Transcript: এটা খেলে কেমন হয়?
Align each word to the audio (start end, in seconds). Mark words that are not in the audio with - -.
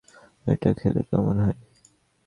এটা 0.47 0.69
খেলে 0.73 1.01
কেমন 1.09 1.37
হয়? 1.39 1.57